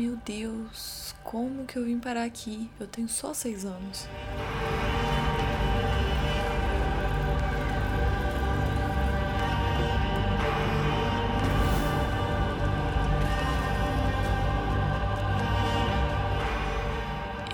Meu 0.00 0.16
Deus, 0.24 1.14
como 1.22 1.66
que 1.66 1.76
eu 1.76 1.84
vim 1.84 1.98
parar 1.98 2.24
aqui? 2.24 2.70
Eu 2.80 2.86
tenho 2.86 3.06
só 3.06 3.34
seis 3.34 3.66
anos. 3.66 4.08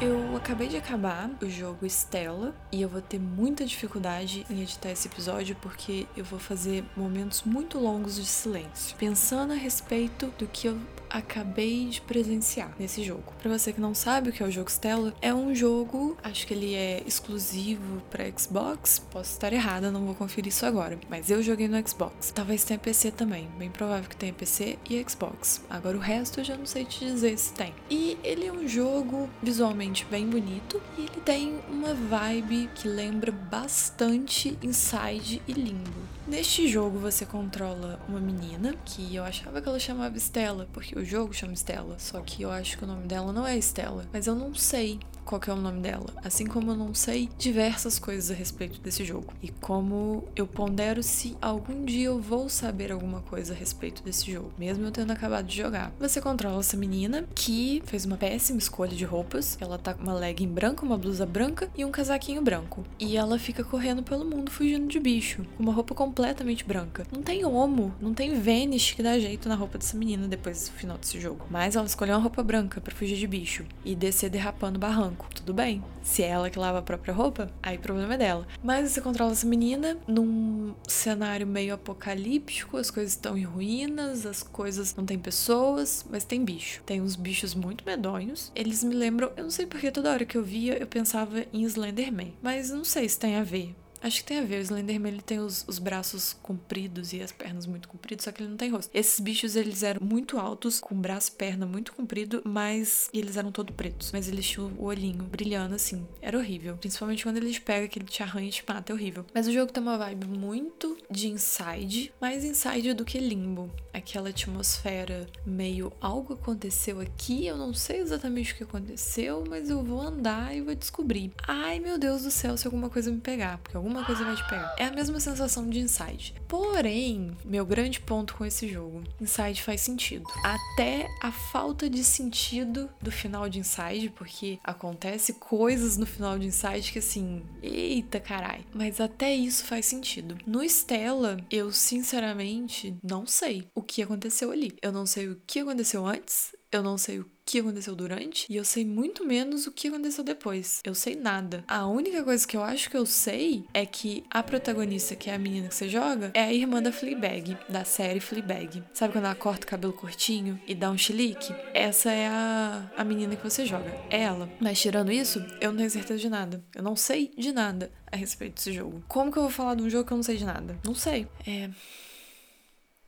Eu 0.01 0.37
acabei 0.37 0.69
de 0.69 0.77
acabar 0.77 1.29
o 1.43 1.51
jogo 1.51 1.85
Stella 1.87 2.55
e 2.71 2.81
eu 2.81 2.89
vou 2.89 3.03
ter 3.03 3.19
muita 3.19 3.65
dificuldade 3.65 4.47
em 4.49 4.63
editar 4.63 4.93
esse 4.93 5.09
episódio 5.09 5.57
porque 5.61 6.07
eu 6.17 6.25
vou 6.25 6.39
fazer 6.39 6.85
momentos 6.97 7.43
muito 7.43 7.77
longos 7.77 8.15
de 8.15 8.25
silêncio, 8.25 8.95
pensando 8.97 9.53
a 9.53 9.57
respeito 9.57 10.29
do 10.39 10.47
que 10.47 10.69
eu 10.69 10.79
acabei 11.17 11.87
de 11.87 12.01
presenciar 12.01 12.75
nesse 12.79 13.03
jogo. 13.03 13.33
Para 13.41 13.59
você 13.59 13.73
que 13.73 13.81
não 13.81 13.95
sabe 13.95 14.31
o 14.31 14.33
que 14.33 14.43
é 14.43 14.47
o 14.47 14.51
jogo 14.51 14.71
Stella, 14.71 15.15
é 15.23 15.33
um 15.33 15.55
jogo, 15.55 16.17
acho 16.23 16.47
que 16.47 16.53
ele 16.53 16.75
é 16.75 17.03
exclusivo 17.07 18.03
para 18.11 18.31
Xbox. 18.37 18.99
Posso 18.99 19.33
estar 19.33 19.53
errada, 19.53 19.91
não 19.91 20.05
vou 20.05 20.15
conferir 20.15 20.49
isso 20.49 20.67
agora, 20.67 20.99
mas 21.09 21.31
eu 21.31 21.43
joguei 21.43 21.69
no 21.69 21.89
Xbox. 21.89 22.31
Talvez 22.31 22.65
tenha 22.65 22.79
PC 22.79 23.11
também, 23.11 23.49
bem 23.59 23.71
provável 23.71 24.09
que 24.09 24.17
tenha 24.17 24.33
PC 24.33 24.79
e 24.89 25.05
Xbox. 25.09 25.63
Agora 25.71 25.97
o 25.97 26.01
resto 26.01 26.41
eu 26.41 26.45
já 26.45 26.57
não 26.57 26.67
sei 26.67 26.85
te 26.85 27.05
dizer 27.05 27.39
se 27.39 27.53
tem. 27.53 27.75
E 27.91 28.19
ele 28.23 28.47
é 28.47 28.53
um 28.53 28.69
jogo 28.69 29.29
visualmente 29.43 30.05
bem 30.11 30.27
bonito 30.27 30.83
e 30.99 31.03
ele 31.03 31.21
tem 31.25 31.59
uma 31.69 31.95
vibe 31.95 32.69
que 32.75 32.89
lembra 32.89 33.33
bastante 33.33 34.59
Inside 34.63 35.43
e 35.49 35.53
Limbo. 35.53 36.17
Neste 36.27 36.67
jogo 36.67 36.99
você 36.99 37.25
controla 37.25 38.01
uma 38.09 38.19
menina 38.19 38.75
que 38.85 39.15
eu 39.15 39.23
achava 39.23 39.63
que 39.63 39.69
ela 39.69 39.79
chamava 39.79 40.17
Stella, 40.19 40.67
porque 40.73 40.99
o 40.99 41.05
jogo 41.07 41.33
chama 41.33 41.55
Stella, 41.55 41.99
só 41.99 42.21
que 42.21 42.43
eu 42.43 42.51
acho 42.51 42.77
que 42.77 42.85
o 42.85 42.87
nome 42.87 43.07
dela 43.07 43.33
não 43.33 43.47
é 43.47 43.57
Stella, 43.57 44.07
mas 44.13 44.27
eu 44.27 44.35
não 44.35 44.55
sei 44.55 44.99
qual 45.27 45.41
é 45.45 45.53
o 45.53 45.57
nome 45.57 45.81
dela, 45.81 46.07
assim 46.25 46.47
como 46.47 46.71
eu 46.71 46.77
não 46.77 46.95
sei 46.95 47.29
diversas 47.37 47.99
coisas 47.99 48.31
a 48.31 48.35
respeito 48.35 48.81
desse 48.81 49.05
jogo. 49.05 49.35
E 49.43 49.49
como 49.49 50.25
eu 50.37 50.47
pondero 50.47 51.03
se 51.03 51.37
algum 51.43 51.85
dia 51.85 52.07
eu 52.07 52.21
vou 52.21 52.49
saber 52.49 52.93
alguma 52.93 53.21
coisa 53.23 53.53
a 53.53 53.57
respeito 53.57 54.05
desse 54.05 54.31
jogo, 54.31 54.53
mesmo 54.57 54.85
eu 54.87 54.93
tendo 54.93 55.11
acabado 55.11 55.47
de 55.47 55.57
jogar. 55.57 55.93
Você 55.99 56.21
controla 56.21 56.61
essa 56.61 56.77
menina 56.77 57.25
que 57.35 57.83
fez 57.87 58.05
uma 58.05 58.17
péssima 58.17 58.59
escolha 58.59 58.95
de 58.95 59.05
roupas. 59.05 59.59
Ela 59.61 59.79
tá 59.79 59.93
com 59.93 60.05
uma 60.05 60.15
legging 60.15 60.49
branca, 60.49 60.87
uma 60.87 60.97
blusa 60.97 61.27
branca 61.27 61.69
e 61.77 61.85
um 61.85 61.91
casaquinho 61.91 62.41
branco. 62.41 62.85
E 62.99 63.17
ela 63.17 63.39
fica 63.39 63.65
correndo 63.65 64.05
pelo 64.05 64.25
mundo 64.25 64.51
fugindo 64.51 64.87
de 64.87 65.01
bicho, 65.01 65.45
com 65.57 65.63
uma 65.65 65.73
roupa 65.73 65.95
completamente 65.95 66.65
branca. 66.65 67.05
Não 67.13 67.23
tem 67.23 67.45
homo, 67.45 67.93
não 68.01 68.15
tem 68.15 68.39
Vanish 68.41 68.93
que 68.93 69.03
dá 69.03 69.19
jeito 69.19 69.49
na 69.49 69.57
roupa 69.57 69.77
dessa 69.77 69.97
menina 69.97 70.29
depois 70.29 70.69
do 70.69 70.73
final 70.75 70.97
desse 70.97 71.21
jogo. 71.21 71.47
Mas 71.51 71.75
ela 71.75 71.87
escolheu 71.87 72.15
uma 72.15 72.23
roupa 72.23 72.45
branca 72.45 72.81
para 72.81 72.95
fugir 72.95 73.17
de 73.17 73.27
bicho 73.27 73.65
e 73.85 73.97
descer 73.97 74.31
derrapando 74.31 74.79
barranco 74.79 75.16
branco. 75.17 75.27
Tudo 75.35 75.55
bem. 75.55 75.83
Se 76.03 76.23
é 76.23 76.29
ela 76.29 76.51
que 76.51 76.59
lava 76.59 76.79
a 76.79 76.83
própria 76.83 77.13
roupa, 77.13 77.51
aí 77.63 77.77
o 77.77 77.81
problema 77.81 78.15
é 78.15 78.19
dela. 78.19 78.47
Mas 78.63 78.91
você 78.91 79.01
controla 79.01 79.33
essa 79.33 79.47
menina 79.47 79.97
num 80.07 80.75
cenário 80.87 81.47
meio 81.47 81.75
apocalíptico, 81.75 82.77
as 82.77 82.91
coisas 82.91 83.13
estão 83.13 83.37
em 83.37 83.45
ruínas, 83.45 84.27
as 84.27 84.43
coisas 84.43 84.95
não 84.95 85.05
tem 85.05 85.19
pessoas, 85.19 86.05
mas 86.11 86.25
tem 86.25 86.45
bicho. 86.45 86.83
Tem 86.85 87.01
uns 87.01 87.17
bichos 87.17 87.55
muito 87.55 87.85
medonhos. 87.85 88.53
Eles 88.55 88.85
me 88.85 88.95
lembram, 88.95 89.33
eu 89.37 89.45
não 89.45 89.51
sei 89.51 89.67
porque 89.67 89.91
toda 89.91 90.11
hora 90.11 90.25
que 90.25 90.37
eu 90.37 90.45
via 90.45 90.79
eu 90.79 90.87
pensava 90.87 91.45
em 91.53 91.63
Slenderman, 91.63 92.35
mas 92.43 92.71
não 92.71 92.85
sei 92.85 93.09
se 93.09 93.19
tem 93.19 93.37
a 93.37 93.45
ver. 93.45 93.75
Acho 94.03 94.21
que 94.21 94.27
tem 94.27 94.39
a 94.39 94.45
ver. 94.45 94.59
O 94.59 94.63
Slenderman 94.63 95.13
ele 95.13 95.23
tem 95.23 95.39
os, 95.39 95.65
os 95.67 95.79
braços 95.79 96.37
compridos 96.43 97.13
e 97.13 97.21
as 97.23 97.33
pernas 97.33 97.67
muito 97.67 97.89
compridas, 97.89 98.25
só 98.25 98.33
que 98.33 98.43
ele 98.43 98.51
não 98.51 98.57
tem 98.57 98.71
rosto. 98.71 98.91
Esses 98.95 99.21
bichos 99.21 99.57
eles 99.57 99.83
eram 99.83 100.05
muito 100.05 100.39
altos, 100.39 100.81
com 100.81 100.95
braço 100.95 101.31
e 101.31 101.37
perna 101.37 101.67
muito 101.67 101.93
comprido, 101.93 102.43
mas 102.45 103.09
eles 103.13 103.37
eram 103.37 103.51
todos 103.51 103.75
pretos. 103.75 104.11
Mas 104.13 104.29
eles 104.29 104.47
tinham 104.47 104.73
o 104.79 104.85
olhinho 104.85 105.25
brilhando 105.25 105.75
assim. 105.75 106.07
Era 106.21 106.39
horrível. 106.39 106.77
Principalmente 106.77 107.23
quando 107.23 107.39
eles 107.39 107.59
pegam 107.59 107.87
aquele 107.87 108.05
te 108.05 108.23
arranha 108.23 108.49
e 108.49 108.53
te 108.53 108.65
mata, 108.67 108.93
é 108.93 108.95
horrível. 108.95 109.25
Mas 109.35 109.47
o 109.47 109.53
jogo 109.53 109.73
tem 109.73 109.83
uma 109.83 109.99
vibe 109.99 110.27
muito 110.27 110.97
de 111.11 111.29
Inside, 111.29 112.13
mais 112.21 112.45
Inside 112.45 112.95
do 112.95 113.05
que 113.05 113.19
Limbo. 113.19 113.71
Aquela 113.93 114.29
atmosfera 114.29 115.27
meio 115.45 115.93
algo 116.01 116.35
aconteceu 116.35 117.01
aqui, 117.01 117.47
eu 117.47 117.57
não 117.57 117.73
sei 117.73 118.01
exatamente 118.01 118.53
o 118.53 118.57
que 118.57 118.63
aconteceu, 118.65 119.45
mas 119.49 119.71
eu 119.71 119.83
vou 119.83 120.01
andar 120.01 120.55
e 120.55 120.61
vou 120.61 120.75
descobrir. 120.75 121.33
Ai 121.47 121.81
meu 121.81 121.99
Deus 121.99 122.23
do 122.23 122.31
céu, 122.31 122.57
se 122.57 122.67
alguma 122.67 122.91
coisa 122.91 123.11
me 123.11 123.21
pegar, 123.21 123.59
porque 123.59 123.77
alguma 123.87 124.05
coisa 124.05 124.25
vai 124.25 124.35
te 124.35 124.45
pegar. 124.49 124.75
É 124.77 124.87
a 124.87 124.91
mesma 124.91 125.21
sensação 125.21 125.71
de 125.71 125.79
Inside. 125.79 126.35
Porém, 126.49 127.37
meu 127.45 127.65
grande 127.65 128.01
ponto 128.01 128.35
com 128.35 128.45
esse 128.45 128.69
jogo, 128.69 129.05
Inside 129.21 129.63
faz 129.63 129.81
sentido. 129.81 130.25
Até 130.43 131.09
a 131.23 131.31
falta 131.31 131.89
de 131.89 132.03
sentido 132.03 132.91
do 133.01 133.13
final 133.13 133.49
de 133.49 133.61
Inside, 133.61 134.11
porque 134.11 134.59
acontece 134.65 135.35
coisas 135.35 135.97
no 135.97 136.05
final 136.05 136.37
de 136.37 136.47
Inside 136.47 136.91
que 136.93 136.99
assim, 136.99 137.45
eita 137.63 138.19
carai. 138.19 138.67
Mas 138.75 139.01
até 139.01 139.33
isso 139.33 139.65
faz 139.65 139.87
sentido. 139.87 140.37
No 140.45 140.65
Stella, 140.65 141.37
eu 141.49 141.71
sinceramente 141.71 142.97
não 143.03 143.25
sei 143.25 143.69
o 143.73 143.83
que 143.83 144.03
aconteceu 144.03 144.51
ali. 144.51 144.77
Eu 144.83 144.91
não 144.91 145.07
sei 145.07 145.29
o 145.29 145.41
que 145.47 145.61
aconteceu 145.61 146.05
antes, 146.05 146.57
eu 146.73 146.83
não 146.83 146.99
sei 146.99 147.21
o 147.21 147.36
que 147.47 147.61
aconteceu 147.61 147.95
durante 147.95 148.45
e 148.51 148.57
eu 148.57 148.65
sei 148.65 148.85
muito 148.85 149.25
menos 149.25 149.69
o 149.69 149.73
que 149.73 149.87
aconteceu 149.87 150.25
depois. 150.25 150.81
Eu 150.83 150.97
sei 150.97 151.15
nada. 151.15 151.65
A 151.69 151.87
única 151.87 152.25
coisa 152.25 152.47
que 152.47 152.57
eu 152.57 152.63
acho 152.63 152.91
que 152.91 152.97
eu 152.97 153.07
sei 153.07 153.65
é 153.73 153.87
que 153.87 154.25
a 154.29 154.43
protagonista, 154.43 155.15
que 155.15 155.31
é 155.31 155.35
a 155.35 155.39
menina 155.39 155.69
que 155.69 155.75
você 155.75 155.89
joga, 155.89 156.33
é 156.35 156.43
a 156.43 156.53
irmã 156.53 156.83
da 156.83 156.91
Fleabag, 156.91 157.57
da 157.69 157.85
série 157.85 158.19
Fleabag. 158.19 158.83
Sabe 158.93 159.13
quando 159.13 159.27
ela 159.27 159.35
corta 159.37 159.65
o 159.65 159.71
cabelo 159.71 159.93
curtinho 159.93 160.61
e 160.67 160.75
dá 160.75 160.91
um 160.91 160.99
chilique? 160.99 161.55
Essa 161.73 162.11
é 162.11 162.27
a, 162.27 162.91
a 162.97 163.05
menina 163.05 163.37
que 163.37 163.45
você 163.45 163.65
joga. 163.65 163.95
É 164.11 164.23
ela. 164.23 164.51
Mas 164.61 164.81
tirando 164.81 165.13
isso, 165.13 165.39
eu 165.61 165.71
não 165.71 165.79
tenho 165.79 165.91
certeza 165.91 166.19
de 166.19 166.29
nada. 166.29 166.65
Eu 166.75 166.83
não 166.83 166.97
sei 166.97 167.33
de 167.39 167.53
nada 167.53 167.93
a 168.11 168.17
respeito 168.17 168.57
desse 168.57 168.73
jogo. 168.73 169.05
Como 169.07 169.31
que 169.31 169.39
eu 169.39 169.43
vou 169.43 169.53
falar 169.53 169.77
de 169.77 169.85
um 169.85 169.91
jogo 169.91 170.05
que 170.05 170.13
eu 170.13 170.17
não 170.17 170.25
sei 170.25 170.37
de 170.37 170.45
nada? 170.45 170.77
Não 170.85 170.97
sei. 170.97 171.29
É. 171.47 171.71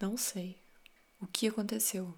Não 0.00 0.16
sei. 0.16 0.56
O 1.21 1.27
que 1.27 1.48
aconteceu? 1.48 2.15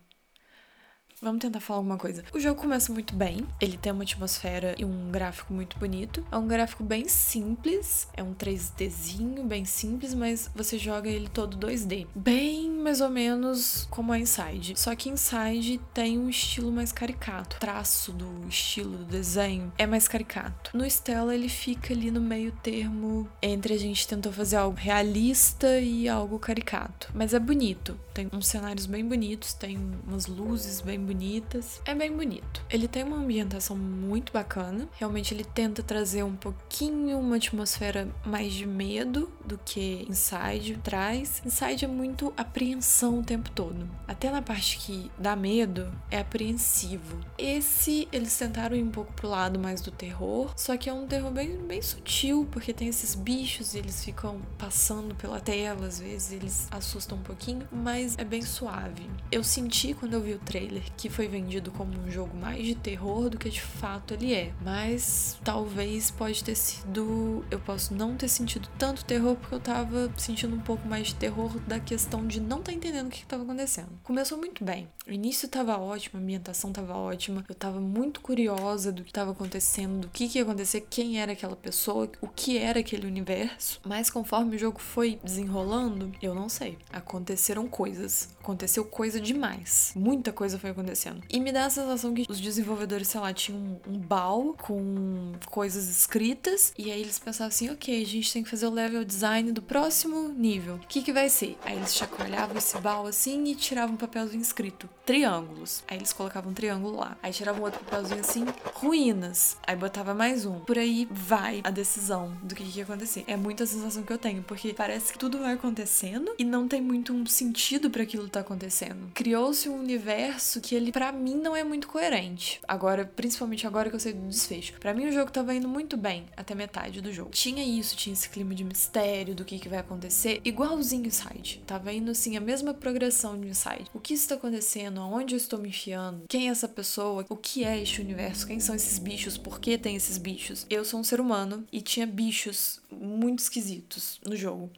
Vamos 1.22 1.42
tentar 1.42 1.60
falar 1.60 1.80
alguma 1.80 1.98
coisa. 1.98 2.24
O 2.32 2.40
jogo 2.40 2.58
começa 2.58 2.90
muito 2.90 3.14
bem, 3.14 3.46
ele 3.60 3.76
tem 3.76 3.92
uma 3.92 4.04
atmosfera 4.04 4.74
e 4.78 4.86
um 4.86 5.10
gráfico 5.10 5.52
muito 5.52 5.78
bonito. 5.78 6.24
É 6.32 6.36
um 6.38 6.48
gráfico 6.48 6.82
bem 6.82 7.08
simples, 7.08 8.08
é 8.16 8.22
um 8.22 8.32
3Dzinho 8.32 9.44
bem 9.44 9.66
simples, 9.66 10.14
mas 10.14 10.50
você 10.54 10.78
joga 10.78 11.10
ele 11.10 11.28
todo 11.28 11.58
2D. 11.58 12.06
Bem 12.14 12.70
mais 12.70 13.02
ou 13.02 13.10
menos 13.10 13.86
como 13.90 14.14
a 14.14 14.18
Inside. 14.18 14.72
Só 14.80 14.96
que 14.96 15.10
Inside 15.10 15.78
tem 15.92 16.18
um 16.18 16.30
estilo 16.30 16.72
mais 16.72 16.90
caricato. 16.90 17.56
O 17.56 17.60
traço 17.60 18.12
do 18.12 18.48
estilo 18.48 18.96
do 18.96 19.04
desenho 19.04 19.70
é 19.76 19.86
mais 19.86 20.08
caricato. 20.08 20.70
No 20.74 20.86
Stella 20.86 21.34
ele 21.34 21.50
fica 21.50 21.92
ali 21.92 22.10
no 22.10 22.22
meio 22.22 22.50
termo 22.62 23.28
entre 23.42 23.74
a 23.74 23.78
gente 23.78 24.08
tentou 24.08 24.32
fazer 24.32 24.56
algo 24.56 24.78
realista 24.78 25.80
e 25.80 26.08
algo 26.08 26.38
caricato. 26.38 27.10
Mas 27.14 27.34
é 27.34 27.38
bonito. 27.38 28.00
Tem 28.14 28.26
uns 28.32 28.46
cenários 28.46 28.86
bem 28.86 29.06
bonitos, 29.06 29.52
tem 29.52 29.78
umas 30.06 30.26
luzes 30.26 30.80
bem 30.80 31.09
bonitas. 31.10 31.82
É 31.84 31.92
bem 31.92 32.12
bonito. 32.12 32.64
Ele 32.70 32.86
tem 32.86 33.02
uma 33.02 33.16
ambientação 33.16 33.76
muito 33.76 34.32
bacana. 34.32 34.88
Realmente 34.92 35.34
ele 35.34 35.44
tenta 35.44 35.82
trazer 35.82 36.22
um 36.22 36.36
pouquinho 36.36 37.18
uma 37.18 37.36
atmosfera 37.36 38.08
mais 38.24 38.52
de 38.52 38.64
medo 38.64 39.30
do 39.44 39.58
que 39.58 40.06
Inside 40.08 40.78
traz. 40.82 41.42
Inside 41.44 41.84
é 41.84 41.88
muito 41.88 42.32
apreensão 42.36 43.18
o 43.18 43.24
tempo 43.24 43.50
todo. 43.50 43.88
Até 44.06 44.30
na 44.30 44.40
parte 44.40 44.78
que 44.78 45.10
dá 45.18 45.34
medo, 45.34 45.92
é 46.10 46.20
apreensivo. 46.20 47.18
Esse 47.36 48.06
eles 48.12 48.36
tentaram 48.38 48.76
ir 48.76 48.82
um 48.82 48.90
pouco 48.90 49.12
pro 49.12 49.28
lado 49.28 49.58
mais 49.58 49.80
do 49.80 49.90
terror, 49.90 50.52
só 50.56 50.76
que 50.76 50.88
é 50.88 50.92
um 50.92 51.06
terror 51.06 51.32
bem, 51.32 51.56
bem 51.66 51.82
sutil, 51.82 52.46
porque 52.52 52.72
tem 52.72 52.88
esses 52.88 53.16
bichos 53.16 53.74
e 53.74 53.78
eles 53.78 54.04
ficam 54.04 54.40
passando 54.56 55.14
pela 55.16 55.40
tela, 55.40 55.86
às 55.86 55.98
vezes 55.98 56.32
eles 56.32 56.68
assustam 56.70 57.18
um 57.18 57.22
pouquinho, 57.22 57.66
mas 57.72 58.16
é 58.16 58.24
bem 58.24 58.42
suave. 58.42 59.10
Eu 59.32 59.42
senti 59.42 59.92
quando 59.94 60.14
eu 60.14 60.20
vi 60.20 60.34
o 60.34 60.38
trailer 60.38 60.84
que 61.00 61.08
foi 61.08 61.26
vendido 61.26 61.70
como 61.70 61.98
um 61.98 62.10
jogo 62.10 62.36
mais 62.36 62.62
de 62.62 62.74
terror 62.74 63.30
do 63.30 63.38
que 63.38 63.48
de 63.48 63.60
fato 63.60 64.12
ele 64.12 64.34
é. 64.34 64.52
Mas 64.60 65.38
talvez 65.42 66.10
pode 66.10 66.44
ter 66.44 66.54
sido. 66.54 67.42
Eu 67.50 67.58
posso 67.58 67.94
não 67.94 68.16
ter 68.16 68.28
sentido 68.28 68.68
tanto 68.78 69.04
terror 69.04 69.34
porque 69.36 69.54
eu 69.54 69.60
tava 69.60 70.12
sentindo 70.18 70.54
um 70.54 70.60
pouco 70.60 70.86
mais 70.86 71.08
de 71.08 71.14
terror 71.14 71.58
da 71.60 71.80
questão 71.80 72.26
de 72.26 72.38
não 72.38 72.58
estar 72.58 72.72
tá 72.72 72.76
entendendo 72.76 73.06
o 73.06 73.10
que, 73.10 73.22
estava 73.22 73.42
acontecendo. 73.42 73.88
Começou 74.02 74.36
muito 74.36 74.62
bem. 74.62 74.88
O 75.08 75.10
início 75.10 75.48
tava 75.48 75.78
ótimo, 75.78 76.20
a 76.20 76.22
ambientação 76.22 76.70
tava 76.70 76.94
ótima. 76.94 77.44
Eu 77.48 77.54
tava 77.54 77.80
muito 77.80 78.20
curiosa 78.20 78.92
do 78.92 79.02
que 79.02 79.10
estava 79.10 79.30
acontecendo, 79.30 80.02
do 80.02 80.08
que, 80.08 80.28
que 80.28 80.38
ia 80.38 80.44
acontecer, 80.44 80.86
quem 80.90 81.18
era 81.18 81.32
aquela 81.32 81.56
pessoa, 81.56 82.10
o 82.20 82.28
que 82.28 82.58
era 82.58 82.80
aquele 82.80 83.06
universo. 83.06 83.80
Mas 83.86 84.10
conforme 84.10 84.56
o 84.56 84.58
jogo 84.58 84.78
foi 84.78 85.18
desenrolando, 85.24 86.12
eu 86.20 86.34
não 86.34 86.50
sei. 86.50 86.76
Aconteceram 86.92 87.66
coisas. 87.66 88.28
Aconteceu 88.38 88.84
coisa 88.84 89.18
demais. 89.18 89.92
Muita 89.96 90.30
coisa 90.32 90.58
foi 90.58 90.70
acontecendo 90.70 90.89
acontecendo. 90.90 91.22
E 91.28 91.40
me 91.40 91.52
dá 91.52 91.66
a 91.66 91.70
sensação 91.70 92.12
que 92.12 92.26
os 92.28 92.40
desenvolvedores, 92.40 93.08
sei 93.08 93.20
lá, 93.20 93.32
tinham 93.32 93.80
um, 93.86 93.98
baú 93.98 94.54
com 94.54 95.32
coisas 95.46 95.88
escritas, 95.88 96.72
e 96.76 96.90
aí 96.90 97.00
eles 97.00 97.18
pensavam 97.18 97.48
assim: 97.48 97.70
ok, 97.70 98.02
a 98.02 98.06
gente 98.06 98.32
tem 98.32 98.42
que 98.42 98.50
fazer 98.50 98.66
o 98.66 98.70
level 98.70 99.04
design 99.04 99.52
do 99.52 99.62
próximo 99.62 100.28
nível. 100.28 100.76
O 100.76 100.86
que, 100.86 101.02
que 101.02 101.12
vai 101.12 101.28
ser? 101.28 101.56
Aí 101.64 101.76
eles 101.76 101.94
chacoalhavam 101.94 102.56
esse 102.56 102.76
baú 102.78 103.06
assim 103.06 103.44
e 103.44 103.54
tiravam 103.54 103.94
um 103.94 103.98
papelzinho 103.98 104.42
escrito: 104.42 104.88
triângulos. 105.06 105.82
Aí 105.88 105.96
eles 105.96 106.12
colocavam 106.12 106.50
um 106.50 106.54
triângulo 106.54 106.96
lá. 106.96 107.16
Aí 107.22 107.32
tiravam 107.32 107.62
outro 107.62 107.80
papelzinho 107.84 108.20
assim: 108.20 108.44
ruínas. 108.74 109.56
Aí 109.66 109.76
botava 109.76 110.14
mais 110.14 110.44
um. 110.44 110.60
Por 110.60 110.78
aí 110.78 111.06
vai 111.10 111.60
a 111.64 111.70
decisão 111.70 112.36
do 112.42 112.54
que, 112.54 112.64
que 112.64 112.78
ia 112.78 112.84
acontecer. 112.84 113.24
É 113.26 113.36
muita 113.36 113.66
sensação 113.66 114.02
que 114.02 114.12
eu 114.12 114.18
tenho, 114.18 114.42
porque 114.42 114.74
parece 114.74 115.12
que 115.12 115.18
tudo 115.18 115.38
vai 115.38 115.54
acontecendo 115.54 116.34
e 116.38 116.44
não 116.44 116.66
tem 116.66 116.80
muito 116.80 117.12
um 117.12 117.24
sentido 117.26 117.90
para 117.90 118.02
aquilo 118.02 118.28
tá 118.28 118.40
acontecendo. 118.40 119.10
Criou-se 119.14 119.68
um 119.68 119.78
universo 119.78 120.60
que 120.60 120.74
ele, 120.80 120.92
para 120.92 121.12
mim, 121.12 121.36
não 121.36 121.54
é 121.54 121.62
muito 121.62 121.86
coerente. 121.86 122.60
Agora, 122.66 123.04
principalmente 123.04 123.66
agora 123.66 123.90
que 123.90 123.96
eu 123.96 124.00
sei 124.00 124.12
do 124.12 124.26
desfecho. 124.26 124.74
Para 124.80 124.94
mim, 124.94 125.06
o 125.06 125.12
jogo 125.12 125.30
tava 125.30 125.54
indo 125.54 125.68
muito 125.68 125.96
bem 125.96 126.26
até 126.36 126.54
metade 126.54 127.00
do 127.00 127.12
jogo. 127.12 127.30
Tinha 127.30 127.62
isso, 127.62 127.96
tinha 127.96 128.12
esse 128.12 128.28
clima 128.28 128.54
de 128.54 128.64
mistério 128.64 129.34
do 129.34 129.44
que, 129.44 129.58
que 129.58 129.68
vai 129.68 129.78
acontecer, 129.78 130.40
igualzinho 130.44 131.06
Inside. 131.06 131.62
Tava 131.66 131.92
indo 131.92 132.10
assim 132.10 132.36
a 132.36 132.40
mesma 132.40 132.72
progressão 132.74 133.38
de 133.38 133.48
Inside. 133.48 133.86
O 133.92 134.00
que 134.00 134.14
está 134.14 134.34
acontecendo? 134.34 135.00
Aonde 135.00 135.34
eu 135.34 135.38
estou 135.38 135.58
me 135.58 135.68
enfiando? 135.68 136.24
Quem 136.28 136.48
é 136.48 136.50
essa 136.50 136.68
pessoa? 136.68 137.24
O 137.28 137.36
que 137.36 137.64
é 137.64 137.80
este 137.80 138.00
universo? 138.00 138.46
Quem 138.46 138.60
são 138.60 138.74
esses 138.74 138.98
bichos? 138.98 139.36
Por 139.36 139.60
que 139.60 139.76
tem 139.76 139.96
esses 139.96 140.18
bichos? 140.18 140.66
Eu 140.70 140.84
sou 140.84 141.00
um 141.00 141.04
ser 141.04 141.20
humano 141.20 141.66
e 141.72 141.80
tinha 141.80 142.06
bichos 142.06 142.80
muito 142.90 143.40
esquisitos 143.40 144.20
no 144.26 144.36
jogo. 144.36 144.70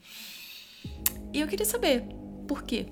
E 1.32 1.40
eu 1.40 1.46
queria 1.46 1.66
saber 1.66 2.04
por 2.46 2.62
quê? 2.62 2.86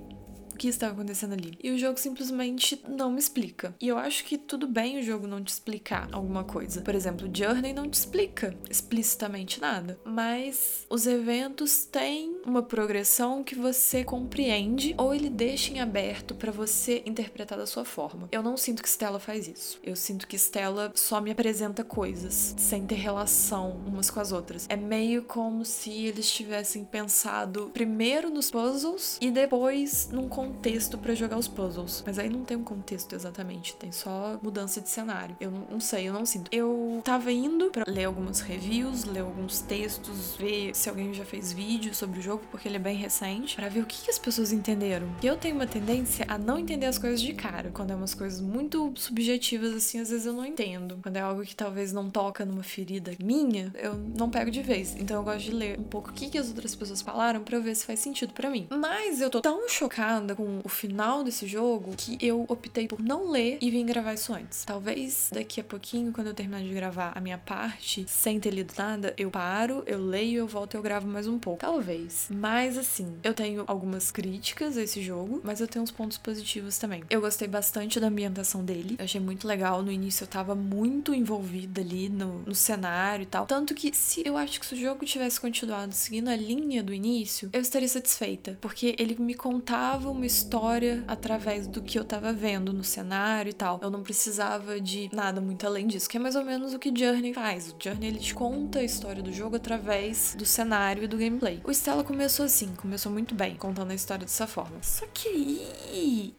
Que 0.61 0.69
estava 0.69 0.93
acontecendo 0.93 1.33
ali. 1.33 1.57
E 1.63 1.71
o 1.71 1.79
jogo 1.79 1.99
simplesmente 1.99 2.83
não 2.87 3.11
me 3.11 3.19
explica. 3.19 3.75
E 3.81 3.89
eu 3.89 3.97
acho 3.97 4.25
que 4.27 4.37
tudo 4.37 4.67
bem 4.69 4.99
o 4.99 5.03
jogo 5.03 5.27
não 5.27 5.43
te 5.43 5.49
explicar 5.49 6.07
alguma 6.13 6.45
coisa. 6.45 6.83
Por 6.83 6.95
exemplo, 6.95 7.31
Journey 7.33 7.73
não 7.73 7.89
te 7.89 7.95
explica 7.95 8.55
explicitamente 8.69 9.59
nada, 9.59 9.99
mas 10.05 10.85
os 10.91 11.07
eventos 11.07 11.87
têm 11.87 12.37
uma 12.45 12.63
progressão 12.63 13.43
que 13.43 13.55
você 13.55 14.05
compreende 14.05 14.95
ou 14.99 15.15
ele 15.15 15.31
deixa 15.31 15.73
em 15.73 15.81
aberto 15.81 16.35
para 16.35 16.53
você 16.53 17.03
interpretar 17.07 17.57
da 17.57 17.67
sua 17.67 17.87
forma. 17.87 18.29
Eu 18.31 18.43
não 18.43 18.55
sinto 18.59 18.83
que 18.83 18.89
Stella 18.89 19.19
faz 19.19 19.49
isso. 19.49 19.81
Eu 19.83 19.97
sinto 19.97 20.27
que 20.27 20.37
Stella 20.37 20.93
só 20.95 21.23
me 21.23 21.31
apresenta 21.31 21.83
coisas 21.83 22.55
sem 22.59 22.87
ter 22.87 22.97
relação 22.97 23.81
umas 23.87 24.11
com 24.11 24.21
as 24.21 24.31
outras. 24.31 24.67
É 24.69 24.77
meio 24.77 25.23
como 25.23 25.65
se 25.65 25.91
eles 25.91 26.31
tivessem 26.31 26.85
pensado 26.85 27.71
primeiro 27.73 28.29
nos 28.29 28.51
puzzles 28.51 29.17
e 29.23 29.31
depois 29.31 30.11
num 30.13 30.29
contexto 30.51 30.99
para 30.99 31.15
jogar 31.15 31.39
os 31.39 31.49
puzzles. 31.49 32.03
Mas 32.05 32.19
aí 32.19 32.29
não 32.29 32.45
tem 32.45 32.57
um 32.57 32.65
contexto 32.65 33.15
exatamente, 33.15 33.75
tem 33.77 33.93
só 33.93 34.39
mudança 34.43 34.81
de 34.81 34.89
cenário. 34.89 35.37
Eu 35.41 35.51
não, 35.51 35.67
não 35.71 35.81
sei, 35.81 36.09
eu 36.09 36.13
não 36.13 36.27
sinto. 36.27 36.49
Eu 36.53 37.01
tava 37.05 37.31
indo 37.31 37.71
para 37.71 37.85
ler 37.87 38.05
algumas 38.05 38.41
reviews, 38.41 39.05
ler 39.05 39.21
alguns 39.21 39.61
textos, 39.61 40.37
ver 40.37 40.75
se 40.75 40.89
alguém 40.89 41.15
já 41.15 41.25
fez 41.25 41.53
vídeo 41.53 41.95
sobre 41.95 42.19
o 42.19 42.23
jogo, 42.23 42.43
porque 42.51 42.69
ele 42.69 42.77
é 42.77 42.81
bem 42.81 42.97
recente, 42.97 43.57
para 43.57 43.69
ver 43.69 43.81
o 43.81 43.87
que, 43.87 44.03
que 44.05 44.11
as 44.11 44.19
pessoas 44.19 44.53
entenderam. 44.53 45.09
E 45.23 45.27
eu 45.27 45.37
tenho 45.37 45.55
uma 45.55 45.67
tendência 45.67 46.25
a 46.29 46.37
não 46.37 46.59
entender 46.59 46.87
as 46.87 46.99
coisas 46.99 47.21
de 47.21 47.33
cara. 47.33 47.71
Quando 47.73 47.93
é 47.93 47.95
umas 47.95 48.15
coisas 48.15 48.41
muito 48.41 48.93
subjetivas, 48.97 49.75
assim, 49.75 50.01
às 50.01 50.11
vezes 50.11 50.27
eu 50.27 50.33
não 50.33 50.45
entendo. 50.45 50.99
Quando 51.03 51.17
é 51.17 51.21
algo 51.21 51.43
que 51.43 51.55
talvez 51.55 51.93
não 51.93 52.11
toca 52.11 52.45
numa 52.45 52.63
ferida 52.63 53.13
minha, 53.23 53.73
eu 53.77 53.95
não 53.95 54.29
pego 54.29 54.51
de 54.51 54.63
vez. 54.63 54.97
Então 54.97 55.17
eu 55.19 55.23
gosto 55.23 55.45
de 55.45 55.53
ler 55.53 55.79
um 55.79 55.85
pouco 55.85 56.11
o 56.11 56.13
que, 56.13 56.29
que 56.29 56.39
as 56.39 56.49
outras 56.49 56.75
pessoas 56.75 57.01
falaram 57.01 57.43
para 57.43 57.59
ver 57.61 57.75
se 57.75 57.87
faz 57.87 58.01
sentido 58.01 58.33
para 58.33 58.51
mim. 58.51 58.67
Mas 58.71 59.21
eu 59.21 59.31
tô 59.31 59.41
tão 59.41 59.69
chocada 59.69 60.35
com 60.41 60.61
o 60.65 60.69
final 60.71 61.23
desse 61.23 61.47
jogo 61.47 61.93
que 61.95 62.17
eu 62.19 62.47
optei 62.49 62.89
por 62.89 62.99
não 62.99 63.31
ler 63.31 63.59
e 63.61 63.71
vim 63.71 63.85
gravar 63.85 64.15
isso 64.15 64.33
antes. 64.33 64.65
Talvez 64.65 65.29
daqui 65.31 65.61
a 65.61 65.65
pouquinho, 65.65 66.13
quando 66.13 66.29
eu 66.29 66.35
terminar 66.35 66.63
de 66.63 66.73
gravar 66.73 67.13
a 67.15 67.21
minha 67.21 67.37
parte, 67.37 68.07
sem 68.09 68.41
ter 68.41 68.51
lido 68.51 68.73
nada, 68.79 69.13
eu 69.19 69.31
paro, 69.31 69.83
eu 69.87 70.03
leio, 70.03 70.39
eu 70.39 70.47
volto 70.47 70.75
e 70.75 70.77
eu 70.79 70.83
gravo 70.83 71.07
mais 71.07 71.27
um 71.27 71.39
pouco. 71.39 71.61
Talvez. 71.61 72.29
Mas 72.31 72.79
assim, 72.79 73.19
eu 73.23 73.35
tenho 73.35 73.65
algumas 73.67 74.11
críticas 74.11 74.79
a 74.79 74.83
esse 74.83 75.03
jogo, 75.03 75.43
mas 75.45 75.61
eu 75.61 75.69
tenho 75.69 75.83
uns 75.83 75.91
pontos 75.91 76.17
positivos 76.17 76.79
também. 76.79 77.05
Eu 77.11 77.21
gostei 77.21 77.47
bastante 77.47 78.01
da 78.01 78.07
ambientação 78.07 78.65
dele. 78.65 78.97
Eu 78.99 79.05
achei 79.05 79.21
muito 79.21 79.47
legal. 79.47 79.83
No 79.83 79.93
início 79.93 80.25
eu 80.25 80.29
tava 80.29 80.55
muito 80.55 81.15
envolvida 81.15 81.83
ali 81.83 82.09
no, 82.09 82.39
no 82.47 82.55
cenário 82.55 83.25
e 83.25 83.27
tal. 83.27 83.45
Tanto 83.45 83.75
que 83.75 83.95
se 83.95 84.23
eu 84.25 84.39
acho 84.39 84.59
que 84.59 84.65
se 84.65 84.75
o 84.75 84.79
jogo 84.79 85.05
tivesse 85.05 85.39
continuado 85.39 85.93
seguindo 85.93 86.29
a 86.29 86.37
linha 86.37 86.83
do 86.83 86.95
início, 86.95 87.51
eu 87.53 87.61
estaria 87.61 87.89
satisfeita. 87.89 88.57
Porque 88.59 88.97
ele 88.99 89.17
me 89.21 89.35
contava 89.35 90.09
uma 90.09 90.30
história 90.31 91.03
através 91.09 91.67
do 91.67 91.83
que 91.83 91.99
eu 91.99 92.05
tava 92.05 92.33
vendo 92.33 92.73
no 92.73 92.85
cenário 92.85 93.51
e 93.51 93.53
tal. 93.53 93.81
Eu 93.83 93.91
não 93.91 94.03
precisava 94.03 94.81
de 94.81 95.11
nada 95.13 95.41
muito 95.41 95.67
além 95.67 95.87
disso, 95.87 96.09
que 96.09 96.17
é 96.17 96.21
mais 96.21 96.37
ou 96.37 96.45
menos 96.45 96.73
o 96.73 96.79
que 96.79 96.93
Journey 96.95 97.35
faz. 97.35 97.69
O 97.69 97.75
Journey 97.83 98.09
ele 98.09 98.19
te 98.19 98.35
conta 98.35 98.79
a 98.79 98.85
história 98.85 99.23
do 99.23 99.33
jogo 99.33 99.57
através 99.57 100.35
do 100.39 100.47
cenário 100.47 101.05
e 101.05 101.09
do 101.09 101.17
gameplay. 101.17 101.61
O 101.65 101.71
Stella 101.71 102.05
começou 102.05 102.47
assim, 102.47 102.69
começou 102.77 103.11
muito 103.11 103.35
bem, 103.35 103.57
contando 103.57 103.91
a 103.91 103.95
história 103.95 104.25
dessa 104.25 104.47
forma. 104.47 104.77
Só 104.83 105.07
que. 105.13 105.67